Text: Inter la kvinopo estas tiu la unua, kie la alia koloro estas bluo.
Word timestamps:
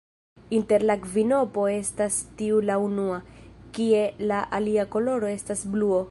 Inter 0.59 0.83
la 0.91 0.93
kvinopo 1.03 1.65
estas 1.73 2.17
tiu 2.39 2.61
la 2.69 2.77
unua, 2.85 3.19
kie 3.79 4.01
la 4.31 4.39
alia 4.61 4.87
koloro 4.97 5.31
estas 5.35 5.63
bluo. 5.77 5.99